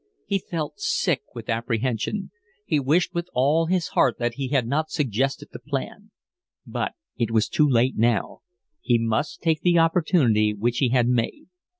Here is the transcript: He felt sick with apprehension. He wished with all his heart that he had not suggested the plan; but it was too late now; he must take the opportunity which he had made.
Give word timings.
He 0.25 0.39
felt 0.39 0.79
sick 0.79 1.21
with 1.35 1.47
apprehension. 1.47 2.31
He 2.65 2.79
wished 2.79 3.13
with 3.13 3.29
all 3.35 3.67
his 3.67 3.89
heart 3.89 4.17
that 4.17 4.33
he 4.33 4.47
had 4.47 4.65
not 4.65 4.89
suggested 4.89 5.49
the 5.51 5.59
plan; 5.59 6.09
but 6.65 6.93
it 7.17 7.29
was 7.29 7.47
too 7.47 7.69
late 7.69 7.95
now; 7.97 8.39
he 8.79 8.97
must 8.97 9.43
take 9.43 9.61
the 9.61 9.77
opportunity 9.77 10.55
which 10.55 10.79
he 10.79 10.89
had 10.89 11.07
made. 11.07 11.49